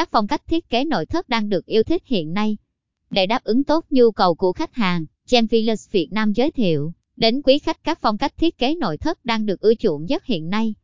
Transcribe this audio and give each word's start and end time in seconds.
các 0.00 0.08
phong 0.12 0.26
cách 0.26 0.46
thiết 0.46 0.68
kế 0.68 0.84
nội 0.84 1.06
thất 1.06 1.28
đang 1.28 1.48
được 1.48 1.66
yêu 1.66 1.82
thích 1.82 2.02
hiện 2.06 2.32
nay. 2.32 2.56
Để 3.10 3.26
đáp 3.26 3.44
ứng 3.44 3.64
tốt 3.64 3.84
nhu 3.90 4.10
cầu 4.10 4.34
của 4.34 4.52
khách 4.52 4.74
hàng, 4.74 5.06
Gem 5.30 5.46
Villas 5.46 5.90
Việt 5.90 6.12
Nam 6.12 6.32
giới 6.32 6.50
thiệu 6.50 6.92
đến 7.16 7.42
quý 7.42 7.58
khách 7.58 7.84
các 7.84 7.98
phong 8.00 8.18
cách 8.18 8.36
thiết 8.36 8.58
kế 8.58 8.74
nội 8.74 8.96
thất 8.98 9.24
đang 9.24 9.46
được 9.46 9.60
ưa 9.60 9.74
chuộng 9.74 10.04
nhất 10.04 10.24
hiện 10.24 10.50
nay. 10.50 10.74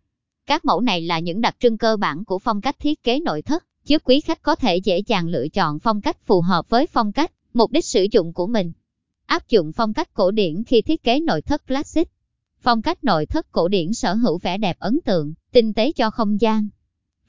Các 0.46 0.64
mẫu 0.64 0.80
này 0.80 1.02
là 1.02 1.18
những 1.18 1.40
đặc 1.40 1.56
trưng 1.60 1.79
cơ 1.79 1.96
bản 1.96 2.24
của 2.24 2.38
phong 2.38 2.60
cách 2.60 2.76
thiết 2.79 3.02
kế 3.02 3.21
nội 3.21 3.42
thất, 3.42 3.64
giúp 3.84 4.02
quý 4.04 4.21
khách 4.21 4.42
có 4.42 4.54
thể 4.54 4.76
dễ 4.76 4.99
dàng 5.06 5.28
lựa 5.28 5.48
chọn 5.48 5.78
phong 5.78 6.01
cách 6.01 6.26
phù 6.26 6.40
hợp 6.40 6.69
với 6.69 6.87
phong 6.87 7.12
cách, 7.12 7.33
mục 7.54 7.71
đích 7.71 7.85
sử 7.85 8.06
dụng 8.10 8.33
của 8.33 8.46
mình. 8.46 8.72
Áp 9.26 9.48
dụng 9.48 9.72
phong 9.72 9.94
cách 9.94 10.14
cổ 10.14 10.30
điển 10.30 10.64
khi 10.64 10.83
thiết 10.83 11.03
kế 11.03 11.21
nội 11.21 11.42
thất 11.42 11.67
classic. 11.67 12.08
Phong 12.60 12.83
cách 12.83 13.04
nội 13.04 13.26
thất 13.26 13.53
cổ 13.53 13.69
điển 13.69 13.94
sở 13.94 14.14
hữu 14.14 14.38
vẻ 14.38 14.58
đẹp 14.58 14.76
ấn 14.78 14.98
tượng, 15.04 15.35
tinh 15.53 15.74
tế 15.74 15.92
cho 15.92 16.10
không 16.10 16.41
gian. 16.41 16.69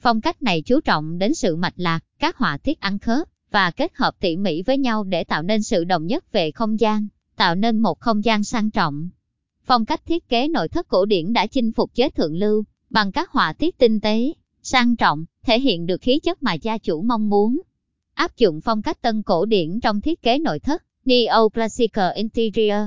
Phong 0.00 0.20
cách 0.20 0.42
này 0.42 0.62
chú 0.62 0.80
trọng 0.80 1.18
đến 1.18 1.34
sự 1.34 1.56
mạch 1.56 1.74
lạc, 1.76 2.00
các 2.18 2.36
họa 2.36 2.58
tiết 2.62 2.80
ăn 2.80 2.98
khớp 2.98 3.28
và 3.50 3.70
kết 3.70 3.92
hợp 3.94 4.14
tỉ 4.20 4.36
mỉ 4.36 4.62
với 4.62 4.78
nhau 4.78 5.04
để 5.04 5.24
tạo 5.24 5.42
nên 5.42 5.62
sự 5.62 5.84
đồng 5.84 6.06
nhất 6.06 6.32
về 6.32 6.50
không 6.50 6.80
gian, 6.80 7.06
tạo 7.36 7.54
nên 7.54 7.78
một 7.78 8.00
không 8.00 8.24
gian 8.24 8.44
sang 8.44 8.70
trọng. 8.70 9.08
Phong 9.64 9.86
cách 9.86 10.06
thiết 10.06 10.28
kế 10.28 10.48
nội 10.48 10.68
thất 10.68 10.88
cổ 10.88 11.04
điển 11.04 11.32
đã 11.32 11.46
chinh 11.46 11.72
phục 11.72 11.94
giới 11.94 12.10
thượng 12.10 12.36
lưu 12.36 12.64
bằng 12.90 13.12
các 13.12 13.30
họa 13.30 13.52
tiết 13.52 13.78
tinh 13.78 14.00
tế, 14.00 14.32
sang 14.62 14.96
trọng, 14.96 15.24
thể 15.42 15.60
hiện 15.60 15.86
được 15.86 16.00
khí 16.00 16.18
chất 16.18 16.42
mà 16.42 16.54
gia 16.54 16.78
chủ 16.78 17.02
mong 17.02 17.28
muốn. 17.28 17.60
Áp 18.14 18.36
dụng 18.36 18.60
phong 18.60 18.82
cách 18.82 19.02
tân 19.02 19.22
cổ 19.22 19.44
điển 19.44 19.80
trong 19.80 20.00
thiết 20.00 20.22
kế 20.22 20.38
nội 20.38 20.58
thất, 20.58 20.84
Neo-Classical 21.04 22.14
Interior. 22.14 22.80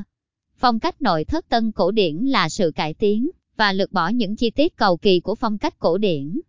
Phong 0.58 0.80
cách 0.80 1.02
nội 1.02 1.26
thất 1.26 1.50
tân 1.50 1.72
cổ 1.72 1.92
điển 1.92 2.16
là 2.16 2.50
sự 2.50 2.72
cải 2.76 2.94
tiến 2.94 3.30
và 3.58 3.74
lược 3.74 3.92
bỏ 3.92 4.08
những 4.08 4.36
chi 4.36 4.50
tiết 4.50 4.78
cầu 4.78 4.98
kỳ 4.98 5.20
của 5.20 5.36
phong 5.36 5.58
cách 5.58 5.80
cổ 5.80 5.98
điển. 5.98 6.40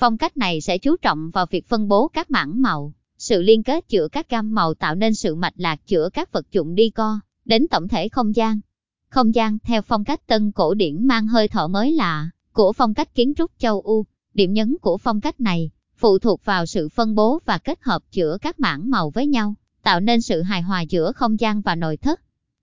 Phong 0.00 0.18
cách 0.18 0.36
này 0.36 0.60
sẽ 0.60 0.78
chú 0.78 0.96
trọng 0.96 1.30
vào 1.30 1.46
việc 1.46 1.68
phân 1.68 1.88
bố 1.88 2.08
các 2.08 2.30
mảng 2.30 2.62
màu, 2.62 2.92
sự 3.18 3.42
liên 3.42 3.62
kết 3.62 3.84
giữa 3.88 4.08
các 4.08 4.30
gam 4.30 4.54
màu 4.54 4.74
tạo 4.74 4.94
nên 4.94 5.14
sự 5.14 5.34
mạch 5.34 5.52
lạc 5.56 5.80
giữa 5.86 6.08
các 6.12 6.32
vật 6.32 6.46
dụng 6.52 6.74
đi 6.74 6.90
co, 6.90 7.20
đến 7.44 7.66
tổng 7.70 7.88
thể 7.88 8.08
không 8.08 8.36
gian. 8.36 8.60
Không 9.08 9.34
gian 9.34 9.58
theo 9.58 9.82
phong 9.82 10.04
cách 10.04 10.26
tân 10.26 10.52
cổ 10.52 10.74
điển 10.74 11.06
mang 11.06 11.26
hơi 11.26 11.48
thở 11.48 11.68
mới 11.68 11.92
lạ 11.92 12.30
của 12.52 12.72
phong 12.72 12.94
cách 12.94 13.14
kiến 13.14 13.32
trúc 13.34 13.50
châu 13.58 13.80
Âu. 13.80 14.04
Điểm 14.34 14.52
nhấn 14.52 14.76
của 14.80 14.98
phong 14.98 15.20
cách 15.20 15.40
này 15.40 15.70
phụ 15.96 16.18
thuộc 16.18 16.44
vào 16.44 16.66
sự 16.66 16.88
phân 16.88 17.14
bố 17.14 17.38
và 17.44 17.58
kết 17.58 17.78
hợp 17.82 18.02
giữa 18.12 18.38
các 18.40 18.60
mảng 18.60 18.90
màu 18.90 19.10
với 19.10 19.26
nhau, 19.26 19.54
tạo 19.82 20.00
nên 20.00 20.20
sự 20.20 20.42
hài 20.42 20.62
hòa 20.62 20.80
giữa 20.80 21.12
không 21.12 21.40
gian 21.40 21.60
và 21.60 21.74
nội 21.74 21.96
thất. 21.96 22.20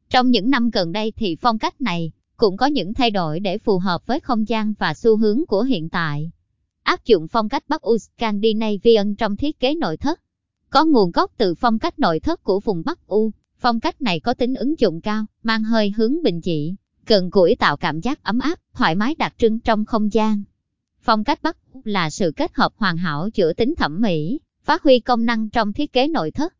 Trong 0.10 0.32
những 0.32 0.50
năm 0.50 0.70
gần 0.70 0.92
đây 0.92 1.14
thì 1.16 1.36
phong 1.36 1.60
cách 1.60 1.82
này 1.82 2.12
cũng 2.38 2.58
có 2.58 2.66
những 2.66 2.94
thay 2.94 3.12
đổi 3.12 3.40
để 3.40 3.58
phù 3.58 3.80
hợp 3.80 4.08
với 4.08 4.20
không 4.20 4.48
gian 4.48 4.74
và 4.80 4.94
xu 4.94 5.18
hướng 5.18 5.46
của 5.48 5.62
hiện 5.62 5.90
tại. 5.90 6.32
Áp 6.88 7.06
dụng 7.06 7.28
phong 7.28 7.50
cách 7.50 7.64
Bắc 7.68 7.82
Âu 7.82 7.98
Scandinavian 7.98 9.16
trong 9.16 9.36
thiết 9.36 9.60
kế 9.60 9.76
nội 9.76 9.98
thất. 9.98 10.22
Có 10.70 10.86
nguồn 10.86 11.12
gốc 11.12 11.32
từ 11.38 11.56
phong 11.56 11.80
cách 11.80 12.00
nội 12.00 12.20
thất 12.20 12.44
của 12.44 12.60
vùng 12.60 12.84
Bắc 12.86 13.08
U, 13.08 13.32
phong 13.60 13.80
cách 13.80 14.02
này 14.02 14.20
có 14.20 14.34
tính 14.34 14.56
ứng 14.56 14.80
dụng 14.80 15.02
cao, 15.02 15.26
mang 15.44 15.64
hơi 15.64 15.94
hướng 15.98 16.24
bình 16.24 16.42
dị, 16.42 16.76
gần 17.06 17.30
gũi 17.30 17.56
tạo 17.56 17.78
cảm 17.78 18.00
giác 18.02 18.24
ấm 18.24 18.40
áp, 18.40 18.60
thoải 18.74 18.96
mái 18.96 19.16
đặc 19.16 19.34
trưng 19.38 19.60
trong 19.60 19.86
không 19.86 20.14
gian. 20.14 20.44
Phong 21.02 21.24
cách 21.24 21.40
Bắc 21.44 21.58
là 21.84 22.10
sự 22.10 22.32
kết 22.36 22.52
hợp 22.54 22.74
hoàn 22.76 22.98
hảo 22.98 23.30
giữa 23.34 23.54
tính 23.54 23.76
thẩm 23.76 24.02
mỹ, 24.02 24.40
phát 24.64 24.84
huy 24.84 25.00
công 25.00 25.26
năng 25.26 25.50
trong 25.50 25.74
thiết 25.74 25.94
kế 25.94 26.08
nội 26.08 26.32
thất. 26.32 26.54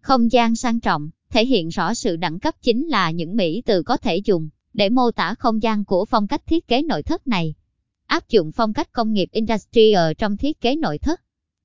Không 0.00 0.32
gian 0.32 0.56
sang 0.56 0.80
trọng, 0.80 1.10
thể 1.30 1.46
hiện 1.46 1.68
rõ 1.68 1.94
sự 1.94 2.16
đẳng 2.16 2.38
cấp 2.38 2.54
chính 2.62 2.88
là 2.88 3.10
những 3.10 3.36
mỹ 3.36 3.62
từ 3.66 3.82
có 3.82 3.96
thể 3.96 4.16
dùng 4.16 4.48
để 4.74 4.90
mô 4.90 5.10
tả 5.10 5.34
không 5.38 5.62
gian 5.62 5.84
của 5.84 6.04
phong 6.04 6.26
cách 6.26 6.46
thiết 6.46 6.68
kế 6.68 6.82
nội 6.82 7.02
thất 7.02 7.26
này. 7.26 7.54
Áp 8.06 8.28
dụng 8.28 8.52
phong 8.52 8.72
cách 8.72 8.92
công 8.92 9.12
nghiệp 9.12 9.28
industrial 9.32 10.12
trong 10.18 10.36
thiết 10.36 10.60
kế 10.60 10.76
nội 10.76 10.98
thất. 10.98 11.20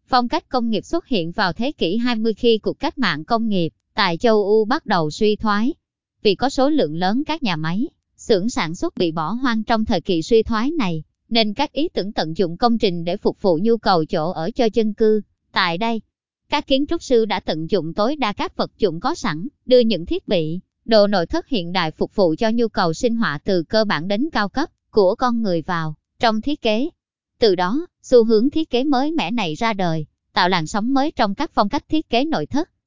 Phong 0.05 0.27
cách 0.27 0.49
công 0.49 0.69
nghiệp 0.69 0.85
xuất 0.85 1.07
hiện 1.07 1.31
vào 1.31 1.53
thế 1.53 1.71
kỷ 1.71 1.97
20 1.97 2.33
khi 2.33 2.57
cuộc 2.57 2.79
cách 2.79 2.97
mạng 2.97 3.25
công 3.25 3.47
nghiệp 3.47 3.73
tại 3.93 4.17
châu 4.17 4.43
Âu 4.43 4.65
bắt 4.65 4.85
đầu 4.85 5.11
suy 5.11 5.35
thoái. 5.35 5.73
Vì 6.21 6.35
có 6.35 6.49
số 6.49 6.69
lượng 6.69 6.95
lớn 6.95 7.23
các 7.23 7.43
nhà 7.43 7.55
máy, 7.55 7.87
xưởng 8.17 8.49
sản 8.49 8.75
xuất 8.75 8.97
bị 8.97 9.11
bỏ 9.11 9.31
hoang 9.31 9.63
trong 9.63 9.85
thời 9.85 10.01
kỳ 10.01 10.21
suy 10.21 10.43
thoái 10.43 10.71
này, 10.71 11.03
nên 11.29 11.53
các 11.53 11.71
ý 11.71 11.89
tưởng 11.89 12.13
tận 12.13 12.37
dụng 12.37 12.57
công 12.57 12.77
trình 12.77 13.03
để 13.03 13.17
phục 13.17 13.41
vụ 13.41 13.59
nhu 13.61 13.77
cầu 13.77 14.05
chỗ 14.05 14.31
ở 14.31 14.51
cho 14.51 14.67
dân 14.73 14.93
cư. 14.93 15.21
Tại 15.51 15.77
đây, 15.77 16.01
các 16.49 16.67
kiến 16.67 16.85
trúc 16.87 17.03
sư 17.03 17.25
đã 17.25 17.39
tận 17.39 17.69
dụng 17.69 17.93
tối 17.93 18.15
đa 18.15 18.33
các 18.33 18.57
vật 18.57 18.71
dụng 18.77 18.99
có 18.99 19.15
sẵn, 19.15 19.47
đưa 19.65 19.79
những 19.79 20.05
thiết 20.05 20.27
bị, 20.27 20.59
đồ 20.85 21.07
nội 21.07 21.25
thất 21.25 21.47
hiện 21.47 21.71
đại 21.71 21.91
phục 21.91 22.15
vụ 22.15 22.35
cho 22.37 22.49
nhu 22.49 22.67
cầu 22.67 22.93
sinh 22.93 23.15
hoạt 23.15 23.41
từ 23.45 23.63
cơ 23.63 23.85
bản 23.85 24.07
đến 24.07 24.29
cao 24.31 24.49
cấp 24.49 24.69
của 24.91 25.15
con 25.15 25.41
người 25.41 25.61
vào 25.61 25.95
trong 26.19 26.41
thiết 26.41 26.61
kế. 26.61 26.89
Từ 27.39 27.55
đó, 27.55 27.87
xu 28.01 28.25
hướng 28.25 28.49
thiết 28.49 28.69
kế 28.69 28.83
mới 28.83 29.11
mẻ 29.11 29.31
này 29.31 29.55
ra 29.55 29.73
đời, 29.73 30.05
tạo 30.33 30.49
làn 30.49 30.67
sóng 30.67 30.93
mới 30.93 31.11
trong 31.11 31.35
các 31.35 31.51
phong 31.53 31.69
cách 31.69 31.83
thiết 31.89 32.09
kế 32.09 32.25
nội 32.25 32.45
thất. 32.45 32.69